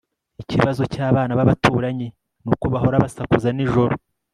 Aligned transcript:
Ikibazo 0.41 0.81
cyabana 0.93 1.37
babaturanyi 1.39 2.07
nuko 2.43 2.65
bahora 2.73 3.01
basakuza 3.03 3.49
nijoro 3.55 3.93